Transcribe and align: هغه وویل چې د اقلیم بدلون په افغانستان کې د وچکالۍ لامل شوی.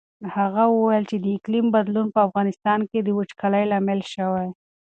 هغه 0.35 0.63
وویل 0.75 1.03
چې 1.11 1.17
د 1.19 1.25
اقلیم 1.37 1.65
بدلون 1.75 2.07
په 2.11 2.19
افغانستان 2.27 2.79
کې 2.89 2.99
د 3.01 3.09
وچکالۍ 3.17 3.63
لامل 3.71 3.99
شوی. 4.13 4.47